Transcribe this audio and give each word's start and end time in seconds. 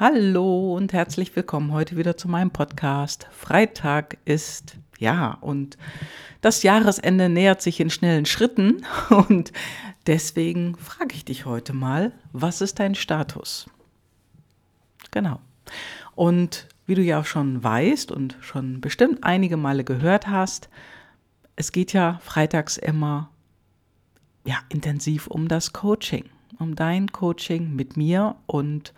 Hallo 0.00 0.74
und 0.74 0.94
herzlich 0.94 1.36
willkommen 1.36 1.72
heute 1.72 1.98
wieder 1.98 2.16
zu 2.16 2.26
meinem 2.26 2.50
Podcast. 2.50 3.28
Freitag 3.32 4.16
ist 4.24 4.78
ja 4.98 5.36
und 5.42 5.76
das 6.40 6.62
Jahresende 6.62 7.28
nähert 7.28 7.60
sich 7.60 7.80
in 7.80 7.90
schnellen 7.90 8.24
Schritten 8.24 8.86
und 9.10 9.52
deswegen 10.06 10.74
frage 10.76 11.14
ich 11.14 11.26
dich 11.26 11.44
heute 11.44 11.74
mal, 11.74 12.12
was 12.32 12.62
ist 12.62 12.80
dein 12.80 12.94
Status? 12.94 13.68
Genau. 15.10 15.38
Und 16.14 16.66
wie 16.86 16.94
du 16.94 17.02
ja 17.02 17.20
auch 17.20 17.26
schon 17.26 17.62
weißt 17.62 18.10
und 18.10 18.38
schon 18.40 18.80
bestimmt 18.80 19.22
einige 19.22 19.58
Male 19.58 19.84
gehört 19.84 20.28
hast, 20.28 20.70
es 21.56 21.72
geht 21.72 21.92
ja 21.92 22.20
freitags 22.22 22.78
immer 22.78 23.28
ja 24.46 24.56
intensiv 24.70 25.26
um 25.26 25.46
das 25.46 25.74
Coaching, 25.74 26.24
um 26.58 26.74
dein 26.74 27.12
Coaching 27.12 27.76
mit 27.76 27.98
mir 27.98 28.36
und 28.46 28.94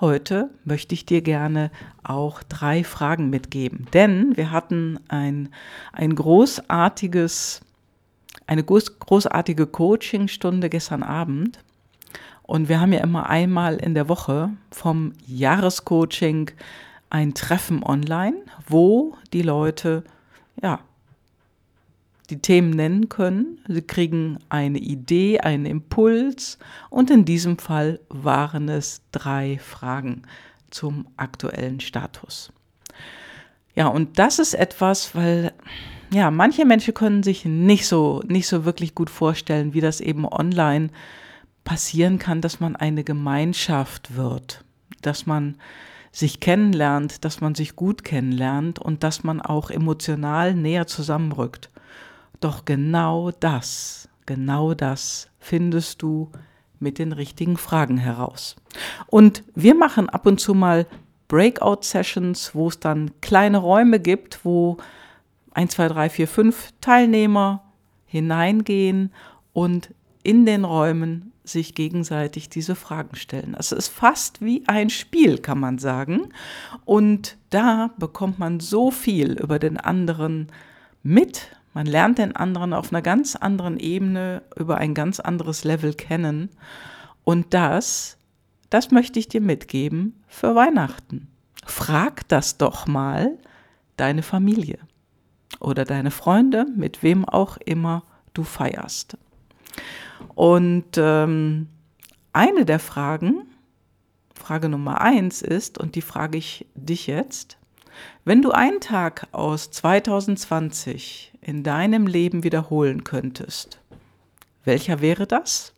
Heute 0.00 0.50
möchte 0.64 0.92
ich 0.92 1.06
dir 1.06 1.22
gerne 1.22 1.70
auch 2.02 2.42
drei 2.42 2.82
Fragen 2.82 3.30
mitgeben, 3.30 3.86
denn 3.94 4.36
wir 4.36 4.50
hatten 4.50 4.98
ein, 5.06 5.50
ein 5.92 6.16
großartiges, 6.16 7.60
eine 8.48 8.64
großartige 8.64 9.68
Coachingstunde 9.68 10.68
gestern 10.68 11.04
Abend. 11.04 11.60
Und 12.42 12.68
wir 12.68 12.80
haben 12.80 12.92
ja 12.92 13.00
immer 13.00 13.30
einmal 13.30 13.76
in 13.76 13.94
der 13.94 14.08
Woche 14.08 14.50
vom 14.72 15.12
Jahrescoaching 15.26 16.50
ein 17.08 17.34
Treffen 17.34 17.84
online, 17.84 18.38
wo 18.66 19.16
die 19.32 19.42
Leute 19.42 20.02
ja 20.60 20.80
die 22.30 22.40
Themen 22.40 22.70
nennen 22.70 23.08
können. 23.08 23.60
Sie 23.68 23.82
kriegen 23.82 24.38
eine 24.48 24.78
Idee, 24.78 25.40
einen 25.40 25.66
Impuls 25.66 26.58
und 26.90 27.10
in 27.10 27.24
diesem 27.24 27.58
Fall 27.58 28.00
waren 28.08 28.68
es 28.68 29.02
drei 29.12 29.58
Fragen 29.58 30.22
zum 30.70 31.06
aktuellen 31.16 31.80
Status. 31.80 32.52
Ja, 33.74 33.88
und 33.88 34.18
das 34.18 34.38
ist 34.38 34.54
etwas, 34.54 35.14
weil 35.14 35.52
ja, 36.12 36.30
manche 36.30 36.64
Menschen 36.64 36.94
können 36.94 37.22
sich 37.22 37.44
nicht 37.44 37.86
so 37.86 38.22
nicht 38.26 38.46
so 38.46 38.64
wirklich 38.64 38.94
gut 38.94 39.10
vorstellen, 39.10 39.74
wie 39.74 39.80
das 39.80 40.00
eben 40.00 40.24
online 40.26 40.90
passieren 41.64 42.18
kann, 42.18 42.40
dass 42.40 42.60
man 42.60 42.76
eine 42.76 43.04
Gemeinschaft 43.04 44.14
wird, 44.14 44.64
dass 45.02 45.26
man 45.26 45.56
sich 46.12 46.38
kennenlernt, 46.38 47.24
dass 47.24 47.40
man 47.40 47.56
sich 47.56 47.74
gut 47.74 48.04
kennenlernt 48.04 48.78
und 48.78 49.02
dass 49.02 49.24
man 49.24 49.40
auch 49.40 49.70
emotional 49.70 50.54
näher 50.54 50.86
zusammenrückt. 50.86 51.70
Doch 52.40 52.64
genau 52.64 53.30
das, 53.30 54.08
genau 54.26 54.74
das 54.74 55.28
findest 55.38 56.02
du 56.02 56.30
mit 56.80 56.98
den 56.98 57.12
richtigen 57.12 57.56
Fragen 57.56 57.96
heraus. 57.96 58.56
Und 59.06 59.44
wir 59.54 59.74
machen 59.74 60.08
ab 60.08 60.26
und 60.26 60.40
zu 60.40 60.54
mal 60.54 60.86
Breakout-Sessions, 61.28 62.54
wo 62.54 62.68
es 62.68 62.80
dann 62.80 63.10
kleine 63.20 63.58
Räume 63.58 64.00
gibt, 64.00 64.44
wo 64.44 64.76
1, 65.52 65.72
2, 65.72 65.88
3, 65.88 66.10
4, 66.10 66.28
5 66.28 66.72
Teilnehmer 66.80 67.64
hineingehen 68.06 69.12
und 69.52 69.90
in 70.22 70.46
den 70.46 70.64
Räumen 70.64 71.32
sich 71.44 71.74
gegenseitig 71.74 72.48
diese 72.48 72.74
Fragen 72.74 73.16
stellen. 73.16 73.54
Es 73.58 73.70
ist 73.70 73.88
fast 73.88 74.40
wie 74.40 74.64
ein 74.66 74.88
Spiel, 74.88 75.38
kann 75.38 75.60
man 75.60 75.78
sagen. 75.78 76.28
Und 76.84 77.36
da 77.50 77.90
bekommt 77.98 78.38
man 78.38 78.60
so 78.60 78.90
viel 78.90 79.32
über 79.32 79.58
den 79.58 79.76
anderen 79.76 80.48
mit, 81.02 81.50
man 81.74 81.86
lernt 81.86 82.18
den 82.18 82.34
anderen 82.34 82.72
auf 82.72 82.92
einer 82.92 83.02
ganz 83.02 83.34
anderen 83.34 83.78
Ebene 83.78 84.42
über 84.56 84.78
ein 84.78 84.94
ganz 84.94 85.18
anderes 85.18 85.64
Level 85.64 85.92
kennen. 85.92 86.50
Und 87.24 87.52
das, 87.52 88.16
das 88.70 88.92
möchte 88.92 89.18
ich 89.18 89.28
dir 89.28 89.40
mitgeben 89.40 90.22
für 90.28 90.54
Weihnachten. 90.54 91.28
Frag 91.66 92.28
das 92.28 92.58
doch 92.58 92.86
mal 92.86 93.36
deine 93.96 94.22
Familie 94.22 94.78
oder 95.58 95.84
deine 95.84 96.12
Freunde, 96.12 96.66
mit 96.76 97.02
wem 97.02 97.24
auch 97.24 97.56
immer 97.56 98.04
du 98.34 98.44
feierst. 98.44 99.16
Und 100.34 100.96
ähm, 100.96 101.68
eine 102.32 102.64
der 102.64 102.78
Fragen, 102.78 103.48
Frage 104.34 104.68
Nummer 104.68 105.00
eins 105.00 105.42
ist, 105.42 105.78
und 105.78 105.96
die 105.96 106.02
frage 106.02 106.38
ich 106.38 106.66
dich 106.74 107.06
jetzt, 107.06 107.58
wenn 108.24 108.42
du 108.42 108.50
einen 108.50 108.80
Tag 108.80 109.28
aus 109.32 109.70
2020 109.70 111.33
in 111.44 111.62
deinem 111.62 112.06
Leben 112.06 112.42
wiederholen 112.42 113.04
könntest, 113.04 113.80
welcher 114.64 115.00
wäre 115.00 115.26
das? 115.26 115.74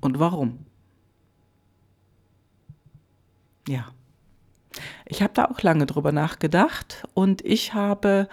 Und 0.00 0.18
warum? 0.18 0.66
Ja, 3.68 3.86
ich 5.06 5.22
habe 5.22 5.32
da 5.34 5.46
auch 5.46 5.62
lange 5.62 5.86
drüber 5.86 6.12
nachgedacht 6.12 7.04
und 7.14 7.44
ich 7.44 7.74
habe 7.74 8.28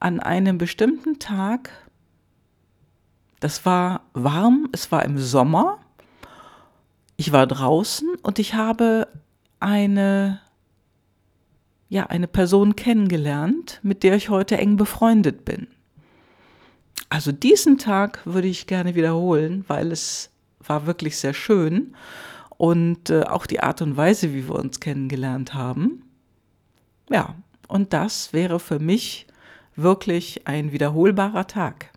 an 0.00 0.20
einem 0.20 0.58
bestimmten 0.58 1.18
Tag, 1.18 1.70
das 3.40 3.64
war 3.66 4.02
warm, 4.12 4.68
es 4.72 4.90
war 4.90 5.04
im 5.04 5.18
Sommer, 5.18 5.78
ich 7.16 7.32
war 7.32 7.46
draußen 7.46 8.08
und 8.22 8.38
ich 8.38 8.54
habe 8.54 9.08
eine 9.60 10.40
ja, 11.92 12.06
eine 12.06 12.26
Person 12.26 12.74
kennengelernt, 12.74 13.78
mit 13.82 14.02
der 14.02 14.16
ich 14.16 14.30
heute 14.30 14.56
eng 14.56 14.78
befreundet 14.78 15.44
bin. 15.44 15.66
Also 17.10 17.32
diesen 17.32 17.76
Tag 17.76 18.24
würde 18.24 18.48
ich 18.48 18.66
gerne 18.66 18.94
wiederholen, 18.94 19.66
weil 19.68 19.92
es 19.92 20.30
war 20.66 20.86
wirklich 20.86 21.18
sehr 21.18 21.34
schön 21.34 21.94
und 22.56 23.10
äh, 23.10 23.24
auch 23.24 23.44
die 23.44 23.60
Art 23.60 23.82
und 23.82 23.98
Weise, 23.98 24.32
wie 24.32 24.48
wir 24.48 24.54
uns 24.54 24.80
kennengelernt 24.80 25.52
haben. 25.52 26.02
Ja, 27.10 27.34
und 27.68 27.92
das 27.92 28.32
wäre 28.32 28.58
für 28.58 28.78
mich 28.78 29.26
wirklich 29.76 30.46
ein 30.46 30.72
wiederholbarer 30.72 31.46
Tag. 31.46 31.90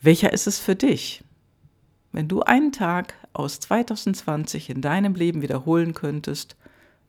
Welcher 0.00 0.32
ist 0.32 0.46
es 0.46 0.60
für 0.60 0.76
dich? 0.76 1.24
Wenn 2.12 2.28
du 2.28 2.42
einen 2.42 2.70
Tag 2.70 3.14
aus 3.32 3.58
2020 3.58 4.70
in 4.70 4.80
deinem 4.80 5.16
Leben 5.16 5.42
wiederholen 5.42 5.94
könntest, 5.94 6.54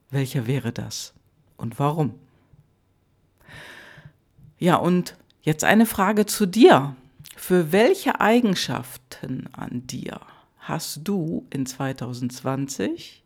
welcher 0.10 0.48
wäre 0.48 0.72
das? 0.72 1.14
Und 1.62 1.80
warum? 1.80 2.16
Ja, 4.58 4.76
und 4.76 5.16
jetzt 5.42 5.64
eine 5.64 5.86
Frage 5.86 6.26
zu 6.26 6.46
dir. 6.46 6.96
Für 7.36 7.72
welche 7.72 8.20
Eigenschaften 8.22 9.48
an 9.54 9.88
dir 9.88 10.20
hast 10.60 11.08
du 11.08 11.48
in 11.50 11.66
2020 11.66 13.24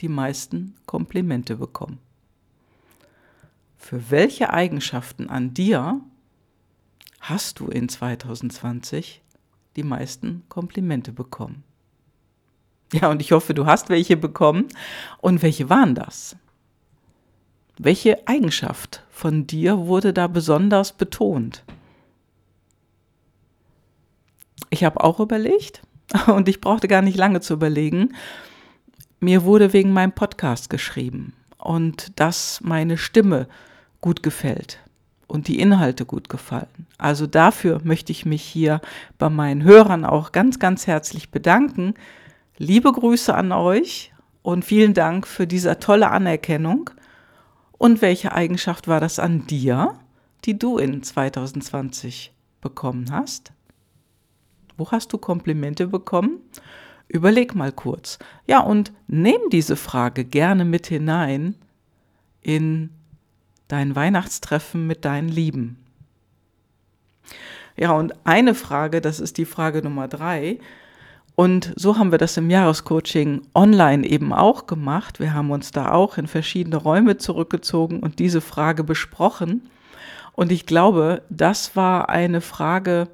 die 0.00 0.08
meisten 0.08 0.76
Komplimente 0.86 1.56
bekommen? 1.56 1.98
Für 3.76 4.10
welche 4.10 4.50
Eigenschaften 4.50 5.28
an 5.28 5.52
dir 5.52 6.00
hast 7.20 7.60
du 7.60 7.66
in 7.66 7.88
2020 7.88 9.22
die 9.76 9.82
meisten 9.82 10.44
Komplimente 10.48 11.12
bekommen? 11.12 11.64
Ja, 12.92 13.10
und 13.10 13.20
ich 13.20 13.32
hoffe, 13.32 13.54
du 13.54 13.66
hast 13.66 13.88
welche 13.88 14.16
bekommen. 14.16 14.68
Und 15.20 15.42
welche 15.42 15.68
waren 15.68 15.96
das? 15.96 16.36
Welche 17.78 18.28
Eigenschaft 18.28 19.02
von 19.10 19.46
dir 19.46 19.86
wurde 19.86 20.12
da 20.12 20.28
besonders 20.28 20.92
betont? 20.92 21.64
Ich 24.70 24.84
habe 24.84 25.02
auch 25.02 25.18
überlegt 25.18 25.82
und 26.26 26.48
ich 26.48 26.60
brauchte 26.60 26.86
gar 26.86 27.02
nicht 27.02 27.16
lange 27.16 27.40
zu 27.40 27.54
überlegen. 27.54 28.14
Mir 29.18 29.42
wurde 29.42 29.72
wegen 29.72 29.92
meinem 29.92 30.12
Podcast 30.12 30.70
geschrieben 30.70 31.32
und 31.58 32.12
dass 32.20 32.60
meine 32.62 32.96
Stimme 32.96 33.48
gut 34.00 34.22
gefällt 34.22 34.78
und 35.26 35.48
die 35.48 35.58
Inhalte 35.58 36.04
gut 36.04 36.28
gefallen. 36.28 36.86
Also 36.98 37.26
dafür 37.26 37.80
möchte 37.82 38.12
ich 38.12 38.24
mich 38.24 38.42
hier 38.42 38.80
bei 39.18 39.30
meinen 39.30 39.64
Hörern 39.64 40.04
auch 40.04 40.30
ganz, 40.30 40.60
ganz 40.60 40.86
herzlich 40.86 41.30
bedanken. 41.30 41.94
Liebe 42.56 42.92
Grüße 42.92 43.34
an 43.34 43.50
euch 43.50 44.12
und 44.42 44.64
vielen 44.64 44.94
Dank 44.94 45.26
für 45.26 45.46
diese 45.46 45.80
tolle 45.80 46.10
Anerkennung. 46.10 46.90
Und 47.84 48.00
welche 48.00 48.32
Eigenschaft 48.32 48.88
war 48.88 48.98
das 48.98 49.18
an 49.18 49.46
dir, 49.46 49.98
die 50.46 50.58
du 50.58 50.78
in 50.78 51.02
2020 51.02 52.32
bekommen 52.62 53.10
hast? 53.10 53.52
Wo 54.78 54.90
hast 54.90 55.12
du 55.12 55.18
Komplimente 55.18 55.88
bekommen? 55.88 56.38
Überleg 57.08 57.54
mal 57.54 57.72
kurz. 57.72 58.18
Ja, 58.46 58.60
und 58.60 58.94
nimm 59.06 59.36
diese 59.52 59.76
Frage 59.76 60.24
gerne 60.24 60.64
mit 60.64 60.86
hinein 60.86 61.56
in 62.40 62.88
dein 63.68 63.94
Weihnachtstreffen 63.94 64.86
mit 64.86 65.04
deinen 65.04 65.28
Lieben. 65.28 65.76
Ja, 67.76 67.92
und 67.92 68.14
eine 68.24 68.54
Frage, 68.54 69.02
das 69.02 69.20
ist 69.20 69.36
die 69.36 69.44
Frage 69.44 69.82
Nummer 69.82 70.08
drei, 70.08 70.58
und 71.36 71.72
so 71.76 71.98
haben 71.98 72.12
wir 72.12 72.18
das 72.18 72.36
im 72.36 72.48
Jahrescoaching 72.48 73.42
online 73.54 74.06
eben 74.06 74.32
auch 74.32 74.66
gemacht. 74.66 75.18
Wir 75.18 75.34
haben 75.34 75.50
uns 75.50 75.72
da 75.72 75.90
auch 75.90 76.16
in 76.16 76.28
verschiedene 76.28 76.76
Räume 76.76 77.16
zurückgezogen 77.16 78.00
und 78.00 78.20
diese 78.20 78.40
Frage 78.40 78.84
besprochen. 78.84 79.68
Und 80.32 80.52
ich 80.52 80.64
glaube, 80.64 81.22
das 81.30 81.74
war 81.74 82.08
eine 82.08 82.40
Frage, 82.40 83.08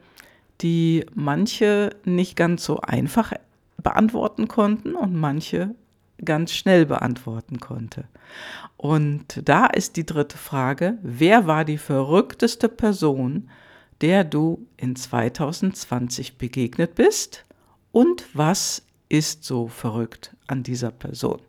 die 0.60 1.06
manche 1.14 1.96
nicht 2.04 2.36
ganz 2.36 2.64
so 2.64 2.80
einfach 2.80 3.32
beantworten 3.82 4.48
konnten 4.48 4.94
und 4.94 5.14
manche 5.14 5.74
ganz 6.22 6.52
schnell 6.52 6.84
beantworten 6.84 7.58
konnte. 7.58 8.04
Und 8.76 9.40
da 9.48 9.64
ist 9.64 9.96
die 9.96 10.04
dritte 10.04 10.36
Frage, 10.36 10.98
wer 11.02 11.46
war 11.46 11.64
die 11.64 11.78
verrückteste 11.78 12.68
Person, 12.68 13.48
der 14.02 14.24
du 14.24 14.66
in 14.76 14.96
2020 14.96 16.36
begegnet 16.36 16.94
bist 16.94 17.46
und 17.92 18.24
was 18.34 18.82
ist 19.08 19.44
so 19.44 19.68
verrückt 19.68 20.36
an 20.46 20.62
dieser 20.62 20.90
Person? 20.90 21.40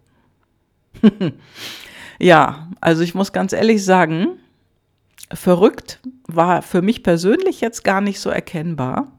ja, 2.20 2.70
also 2.82 3.04
ich 3.04 3.16
muss 3.16 3.32
ganz 3.32 3.54
ehrlich 3.54 3.84
sagen, 3.86 4.40
verrückt 5.32 6.00
war 6.28 6.62
für 6.62 6.82
mich 6.82 7.04
persönlich 7.04 7.62
jetzt 7.62 7.84
gar 7.84 8.02
nicht 8.02 8.20
so 8.20 8.30
erkennbar, 8.30 9.12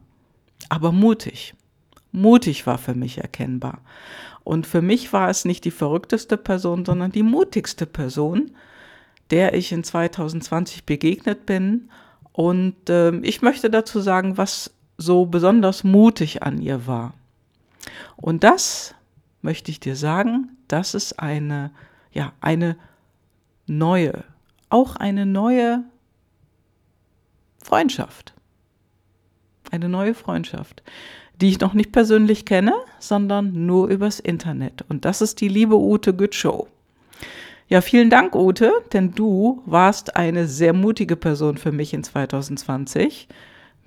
aber 0.68 0.92
mutig. 0.92 1.54
Mutig 2.10 2.66
war 2.66 2.78
für 2.78 2.94
mich 2.94 3.18
erkennbar. 3.18 3.80
Und 4.44 4.66
für 4.66 4.82
mich 4.82 5.12
war 5.12 5.30
es 5.30 5.44
nicht 5.44 5.64
die 5.64 5.70
verrückteste 5.70 6.36
Person, 6.36 6.84
sondern 6.84 7.12
die 7.12 7.22
mutigste 7.22 7.86
Person, 7.86 8.50
der 9.30 9.54
ich 9.54 9.72
in 9.72 9.84
2020 9.84 10.84
begegnet 10.84 11.46
bin. 11.46 11.88
Und 12.32 12.90
äh, 12.90 13.16
ich 13.20 13.40
möchte 13.40 13.70
dazu 13.70 14.00
sagen, 14.00 14.36
was 14.36 14.74
so 14.96 15.26
besonders 15.26 15.84
mutig 15.84 16.42
an 16.42 16.58
ihr 16.58 16.86
war. 16.86 17.14
Und 18.16 18.44
das 18.44 18.94
möchte 19.40 19.70
ich 19.70 19.80
dir 19.80 19.96
sagen, 19.96 20.56
das 20.68 20.94
ist 20.94 21.18
eine, 21.18 21.70
ja, 22.12 22.32
eine 22.40 22.76
neue, 23.66 24.24
auch 24.68 24.96
eine 24.96 25.26
neue 25.26 25.84
Freundschaft. 27.62 28.32
Eine 29.70 29.88
neue 29.88 30.14
Freundschaft, 30.14 30.82
die 31.40 31.48
ich 31.48 31.60
noch 31.60 31.74
nicht 31.74 31.92
persönlich 31.92 32.44
kenne, 32.44 32.74
sondern 32.98 33.66
nur 33.66 33.88
übers 33.88 34.20
Internet. 34.20 34.84
Und 34.88 35.04
das 35.04 35.22
ist 35.22 35.40
die 35.40 35.48
liebe 35.48 35.76
Ute 35.76 36.14
Gütschow. 36.14 36.68
Ja, 37.68 37.80
vielen 37.80 38.10
Dank, 38.10 38.34
Ute, 38.34 38.70
denn 38.92 39.12
du 39.12 39.62
warst 39.64 40.16
eine 40.16 40.46
sehr 40.46 40.74
mutige 40.74 41.16
Person 41.16 41.56
für 41.56 41.72
mich 41.72 41.94
in 41.94 42.04
2020 42.04 43.28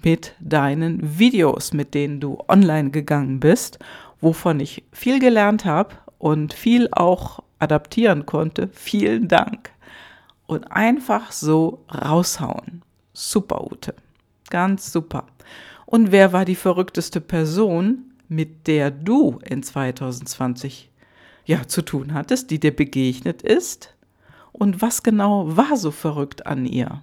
mit 0.03 0.35
deinen 0.39 1.19
Videos, 1.19 1.73
mit 1.73 1.93
denen 1.93 2.19
du 2.19 2.37
online 2.47 2.91
gegangen 2.91 3.39
bist, 3.39 3.79
wovon 4.21 4.59
ich 4.59 4.83
viel 4.91 5.19
gelernt 5.19 5.65
habe 5.65 5.95
und 6.17 6.53
viel 6.53 6.89
auch 6.91 7.39
adaptieren 7.59 8.25
konnte. 8.25 8.69
Vielen 8.71 9.27
Dank. 9.27 9.71
Und 10.47 10.65
einfach 10.71 11.31
so 11.31 11.83
raushauen. 11.91 12.83
Super, 13.13 13.71
Ute. 13.71 13.95
Ganz 14.49 14.91
super. 14.91 15.25
Und 15.85 16.11
wer 16.11 16.33
war 16.33 16.45
die 16.45 16.55
verrückteste 16.55 17.21
Person, 17.21 18.11
mit 18.27 18.67
der 18.67 18.91
du 18.91 19.39
in 19.47 19.63
2020 19.63 20.89
ja 21.45 21.67
zu 21.67 21.81
tun 21.81 22.13
hattest, 22.13 22.51
die 22.51 22.59
dir 22.59 22.75
begegnet 22.75 23.41
ist? 23.41 23.95
Und 24.51 24.81
was 24.81 25.03
genau 25.03 25.57
war 25.57 25.77
so 25.77 25.91
verrückt 25.91 26.45
an 26.45 26.65
ihr? 26.65 27.01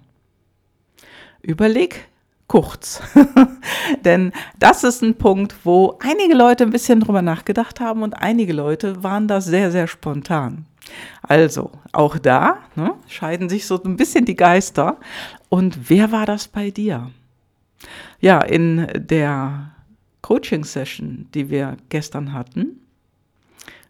Überleg 1.41 2.07
kurz. 2.47 3.01
Denn 4.05 4.31
das 4.59 4.83
ist 4.83 5.01
ein 5.01 5.15
Punkt, 5.15 5.55
wo 5.63 5.97
einige 6.01 6.35
Leute 6.35 6.63
ein 6.63 6.71
bisschen 6.71 6.99
drüber 6.99 7.21
nachgedacht 7.21 7.79
haben 7.79 8.03
und 8.03 8.13
einige 8.13 8.53
Leute 8.53 9.03
waren 9.03 9.27
da 9.27 9.41
sehr, 9.41 9.71
sehr 9.71 9.87
spontan. 9.87 10.65
Also, 11.21 11.71
auch 11.93 12.17
da 12.17 12.57
ne, 12.75 12.93
scheiden 13.07 13.49
sich 13.49 13.65
so 13.65 13.81
ein 13.81 13.95
bisschen 13.95 14.25
die 14.25 14.35
Geister. 14.35 14.97
Und 15.49 15.89
wer 15.89 16.11
war 16.11 16.25
das 16.25 16.47
bei 16.47 16.71
dir? 16.71 17.11
Ja, 18.19 18.41
in 18.41 18.87
der 18.95 19.71
Coaching-Session, 20.21 21.27
die 21.33 21.49
wir 21.49 21.77
gestern 21.89 22.33
hatten, 22.33 22.79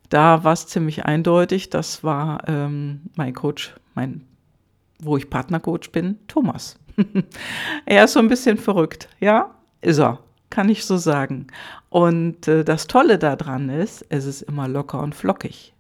da 0.10 0.44
war 0.44 0.54
es 0.54 0.68
ziemlich 0.68 1.06
eindeutig, 1.06 1.70
das 1.70 2.04
war 2.04 2.48
ähm, 2.48 3.02
mein 3.16 3.34
Coach, 3.34 3.74
mein, 3.96 4.22
wo 5.00 5.18
ich 5.18 5.30
Partnercoach 5.30 5.92
bin, 5.92 6.20
Thomas. 6.28 6.78
er 7.86 8.06
ist 8.06 8.14
so 8.14 8.20
ein 8.20 8.28
bisschen 8.28 8.58
verrückt, 8.58 9.10
ja, 9.20 9.56
ist 9.82 10.00
er, 10.00 10.20
kann 10.50 10.70
ich 10.70 10.86
so 10.86 10.98
sagen. 10.98 11.48
Und 11.90 12.48
äh, 12.48 12.64
das 12.64 12.88
Tolle 12.88 13.18
daran 13.20 13.70
ist, 13.70 14.06
es 14.10 14.26
ist 14.26 14.42
immer 14.44 14.68
locker 14.68 15.02
und 15.02 15.16
flockig. 15.16 15.74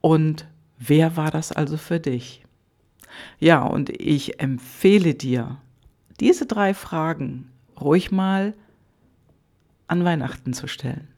Und 0.00 0.46
wer 0.78 1.16
war 1.16 1.30
das 1.30 1.52
also 1.52 1.76
für 1.76 2.00
dich? 2.00 2.44
Ja, 3.38 3.62
und 3.62 3.90
ich 3.90 4.40
empfehle 4.40 5.14
dir, 5.14 5.58
diese 6.20 6.46
drei 6.46 6.74
Fragen 6.74 7.50
ruhig 7.80 8.10
mal 8.10 8.54
an 9.86 10.04
Weihnachten 10.04 10.52
zu 10.52 10.66
stellen. 10.66 11.08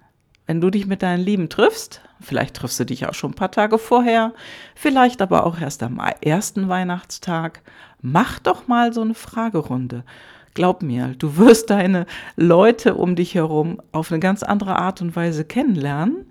Wenn 0.47 0.61
du 0.61 0.71
dich 0.71 0.87
mit 0.87 1.03
deinen 1.03 1.25
Lieben 1.25 1.49
triffst, 1.49 2.03
vielleicht 2.21 2.57
triffst 2.57 2.79
du 2.79 2.85
dich 2.85 3.07
auch 3.07 3.15
schon 3.15 3.31
ein 3.31 3.37
paar 3.37 3.51
Tage 3.51 3.79
vorher, 3.79 4.35
vielleicht 4.75 5.23
aber 5.23 5.47
auch 5.47 5.59
erst 5.59 5.83
am 5.83 6.01
ersten 6.21 6.69
Weihnachtstag, 6.69 7.63
mach 8.03 8.39
doch 8.39 8.69
mal 8.69 8.93
so 8.93 9.01
eine 9.01 9.15
Fragerunde. 9.15 10.05
Glaub 10.53 10.83
mir, 10.83 11.15
du 11.19 11.37
wirst 11.37 11.71
deine 11.71 12.07
Leute 12.37 12.95
um 12.95 13.17
dich 13.17 13.35
herum 13.35 13.81
auf 13.91 14.13
eine 14.13 14.21
ganz 14.21 14.43
andere 14.43 14.77
Art 14.77 15.01
und 15.01 15.17
Weise 15.17 15.45
kennenlernen 15.45 16.27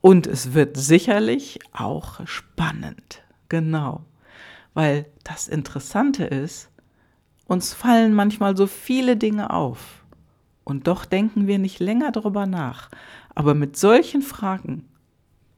und 0.00 0.26
es 0.26 0.52
wird 0.52 0.76
sicherlich 0.76 1.60
auch 1.72 2.20
spannend. 2.26 3.22
Genau. 3.48 4.04
Weil 4.74 5.06
das 5.24 5.48
Interessante 5.48 6.24
ist, 6.24 6.68
uns 7.46 7.72
fallen 7.72 8.12
manchmal 8.12 8.56
so 8.56 8.66
viele 8.66 9.16
Dinge 9.16 9.50
auf. 9.50 10.04
Und 10.66 10.88
doch 10.88 11.04
denken 11.04 11.46
wir 11.46 11.60
nicht 11.60 11.78
länger 11.78 12.10
darüber 12.10 12.44
nach. 12.44 12.90
Aber 13.36 13.54
mit 13.54 13.76
solchen 13.76 14.20
Fragen 14.20 14.84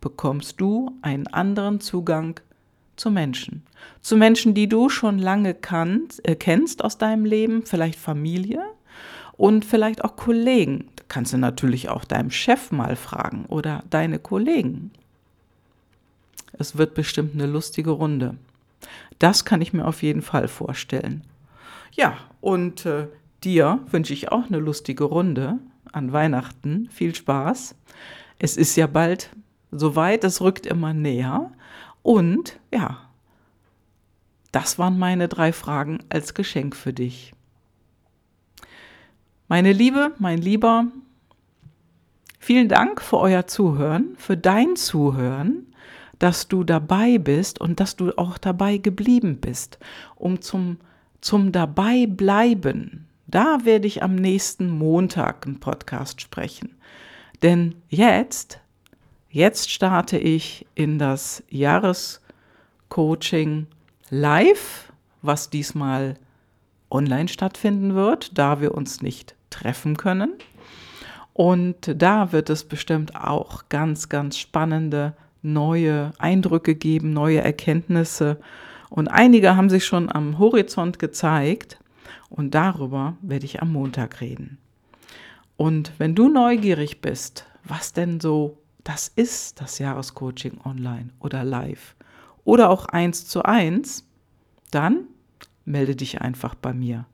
bekommst 0.02 0.60
du 0.60 0.92
einen 1.00 1.26
anderen 1.28 1.80
Zugang 1.80 2.38
zu 2.96 3.10
Menschen. 3.10 3.62
Zu 4.02 4.18
Menschen, 4.18 4.52
die 4.52 4.68
du 4.68 4.90
schon 4.90 5.18
lange 5.18 5.54
kannt, 5.54 6.20
äh, 6.28 6.36
kennst 6.36 6.84
aus 6.84 6.98
deinem 6.98 7.24
Leben, 7.24 7.64
vielleicht 7.64 7.98
Familie 7.98 8.62
und 9.38 9.64
vielleicht 9.64 10.04
auch 10.04 10.14
Kollegen 10.14 10.90
kannst 11.08 11.32
du 11.32 11.38
natürlich 11.38 11.88
auch 11.88 12.04
deinem 12.04 12.30
Chef 12.30 12.70
mal 12.70 12.94
fragen 12.94 13.46
oder 13.46 13.84
deine 13.88 14.18
Kollegen. 14.18 14.90
Es 16.52 16.76
wird 16.76 16.92
bestimmt 16.92 17.32
eine 17.32 17.46
lustige 17.46 17.92
Runde. 17.92 18.36
Das 19.18 19.46
kann 19.46 19.62
ich 19.62 19.72
mir 19.72 19.86
auf 19.86 20.02
jeden 20.02 20.20
Fall 20.20 20.48
vorstellen. 20.48 21.24
Ja, 21.92 22.18
und 22.42 22.84
äh, 22.84 23.06
dir 23.44 23.80
wünsche 23.90 24.12
ich 24.12 24.30
auch 24.32 24.46
eine 24.46 24.58
lustige 24.58 25.04
Runde 25.04 25.58
an 25.92 26.12
Weihnachten. 26.12 26.88
Viel 26.90 27.14
Spaß. 27.14 27.74
Es 28.38 28.56
ist 28.56 28.76
ja 28.76 28.86
bald 28.86 29.30
soweit, 29.70 30.24
es 30.24 30.40
rückt 30.40 30.66
immer 30.66 30.94
näher. 30.94 31.52
Und 32.02 32.58
ja, 32.72 32.98
das 34.52 34.78
waren 34.78 34.98
meine 34.98 35.28
drei 35.28 35.52
Fragen 35.52 35.98
als 36.08 36.34
Geschenk 36.34 36.74
für 36.74 36.92
dich. 36.92 37.34
Meine 39.48 39.72
Liebe, 39.72 40.12
mein 40.18 40.38
Lieber, 40.38 40.86
vielen 42.38 42.68
Dank 42.68 43.00
für 43.00 43.18
euer 43.18 43.46
Zuhören, 43.46 44.14
für 44.18 44.36
dein 44.36 44.76
Zuhören, 44.76 45.66
dass 46.18 46.48
du 46.48 46.64
dabei 46.64 47.18
bist 47.18 47.60
und 47.60 47.80
dass 47.80 47.96
du 47.96 48.12
auch 48.18 48.38
dabei 48.38 48.76
geblieben 48.78 49.38
bist, 49.40 49.78
um 50.16 50.40
zum, 50.40 50.78
zum 51.20 51.52
dabei 51.52 52.06
bleiben. 52.06 53.07
Da 53.30 53.58
werde 53.64 53.86
ich 53.86 54.02
am 54.02 54.14
nächsten 54.14 54.70
Montag 54.70 55.46
einen 55.46 55.60
Podcast 55.60 56.22
sprechen. 56.22 56.74
Denn 57.42 57.74
jetzt, 57.90 58.58
jetzt 59.28 59.70
starte 59.70 60.16
ich 60.16 60.66
in 60.74 60.98
das 60.98 61.42
Jahrescoaching 61.50 63.66
live, 64.08 64.90
was 65.20 65.50
diesmal 65.50 66.16
online 66.90 67.28
stattfinden 67.28 67.94
wird, 67.94 68.38
da 68.38 68.62
wir 68.62 68.74
uns 68.74 69.02
nicht 69.02 69.34
treffen 69.50 69.98
können. 69.98 70.32
Und 71.34 71.94
da 71.96 72.32
wird 72.32 72.48
es 72.48 72.64
bestimmt 72.64 73.14
auch 73.14 73.68
ganz, 73.68 74.08
ganz 74.08 74.38
spannende 74.38 75.12
neue 75.42 76.12
Eindrücke 76.18 76.74
geben, 76.74 77.12
neue 77.12 77.42
Erkenntnisse. 77.42 78.40
Und 78.88 79.08
einige 79.08 79.54
haben 79.54 79.68
sich 79.68 79.84
schon 79.84 80.10
am 80.10 80.38
Horizont 80.38 80.98
gezeigt. 80.98 81.78
Und 82.30 82.54
darüber 82.54 83.16
werde 83.22 83.46
ich 83.46 83.62
am 83.62 83.72
Montag 83.72 84.20
reden. 84.20 84.58
Und 85.56 85.92
wenn 85.98 86.14
du 86.14 86.28
neugierig 86.28 87.00
bist, 87.00 87.46
was 87.64 87.92
denn 87.92 88.20
so 88.20 88.58
das 88.84 89.08
ist, 89.08 89.60
das 89.60 89.78
Jahrescoaching 89.78 90.60
online 90.64 91.10
oder 91.20 91.44
live 91.44 91.96
oder 92.44 92.70
auch 92.70 92.86
eins 92.86 93.26
zu 93.26 93.42
eins, 93.42 94.04
dann 94.70 95.04
melde 95.64 95.96
dich 95.96 96.20
einfach 96.20 96.54
bei 96.54 96.72
mir. 96.72 97.06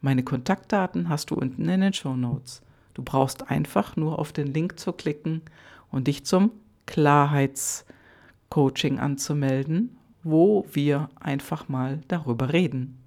Meine 0.00 0.22
Kontaktdaten 0.22 1.08
hast 1.08 1.30
du 1.30 1.34
unten 1.34 1.68
in 1.68 1.80
den 1.80 1.92
Show 1.92 2.14
Notes. 2.14 2.62
Du 2.94 3.02
brauchst 3.02 3.50
einfach 3.50 3.96
nur 3.96 4.16
auf 4.18 4.32
den 4.32 4.46
Link 4.46 4.78
zu 4.78 4.92
klicken 4.92 5.42
und 5.90 6.06
dich 6.06 6.24
zum 6.24 6.52
Klarheitscoaching 6.86 9.00
anzumelden, 9.00 9.98
wo 10.22 10.66
wir 10.72 11.10
einfach 11.18 11.68
mal 11.68 12.00
darüber 12.08 12.52
reden, 12.52 12.98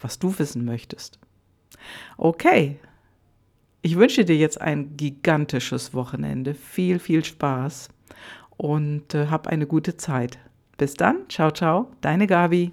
was 0.00 0.18
du 0.18 0.38
wissen 0.38 0.64
möchtest. 0.64 1.18
Okay, 2.16 2.78
ich 3.82 3.96
wünsche 3.96 4.24
dir 4.24 4.36
jetzt 4.36 4.60
ein 4.60 4.96
gigantisches 4.96 5.94
Wochenende, 5.94 6.54
viel, 6.54 6.98
viel 6.98 7.24
Spaß 7.24 7.88
und 8.56 9.14
äh, 9.14 9.28
hab 9.28 9.46
eine 9.46 9.66
gute 9.66 9.96
Zeit. 9.96 10.38
Bis 10.76 10.94
dann, 10.94 11.28
ciao, 11.28 11.50
ciao, 11.50 11.90
deine 12.00 12.26
Gabi. 12.26 12.72